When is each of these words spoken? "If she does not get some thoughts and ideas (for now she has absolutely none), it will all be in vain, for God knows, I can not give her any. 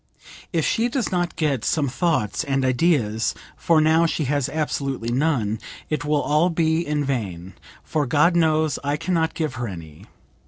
"If 0.51 0.65
she 0.65 0.89
does 0.89 1.11
not 1.11 1.35
get 1.35 1.63
some 1.63 1.87
thoughts 1.87 2.43
and 2.43 2.65
ideas 2.65 3.35
(for 3.55 3.79
now 3.79 4.07
she 4.07 4.23
has 4.23 4.49
absolutely 4.49 5.11
none), 5.11 5.59
it 5.91 6.03
will 6.03 6.23
all 6.23 6.49
be 6.49 6.81
in 6.83 7.05
vain, 7.05 7.53
for 7.83 8.07
God 8.07 8.35
knows, 8.35 8.79
I 8.83 8.97
can 8.97 9.13
not 9.13 9.35
give 9.35 9.53
her 9.61 9.67
any. 9.67 10.07